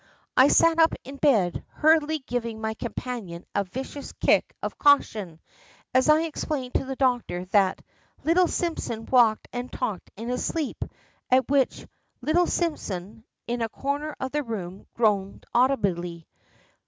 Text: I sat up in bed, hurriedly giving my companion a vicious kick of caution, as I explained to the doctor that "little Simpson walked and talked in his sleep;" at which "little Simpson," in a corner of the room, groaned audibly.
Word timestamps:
I 0.35 0.47
sat 0.47 0.79
up 0.79 0.95
in 1.03 1.17
bed, 1.17 1.63
hurriedly 1.73 2.23
giving 2.25 2.59
my 2.59 2.73
companion 2.73 3.45
a 3.53 3.63
vicious 3.63 4.13
kick 4.13 4.51
of 4.63 4.79
caution, 4.79 5.39
as 5.93 6.09
I 6.09 6.23
explained 6.23 6.73
to 6.73 6.85
the 6.85 6.95
doctor 6.95 7.45
that 7.51 7.83
"little 8.23 8.47
Simpson 8.47 9.05
walked 9.05 9.47
and 9.53 9.71
talked 9.71 10.09
in 10.17 10.29
his 10.29 10.43
sleep;" 10.43 10.83
at 11.29 11.47
which 11.51 11.85
"little 12.19 12.47
Simpson," 12.47 13.23
in 13.45 13.61
a 13.61 13.69
corner 13.69 14.15
of 14.19 14.31
the 14.31 14.41
room, 14.41 14.87
groaned 14.95 15.45
audibly. 15.53 16.25